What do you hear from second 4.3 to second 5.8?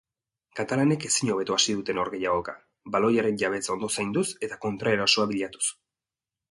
eta kontraerasoa bilatuz.